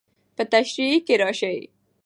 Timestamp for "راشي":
1.21-1.55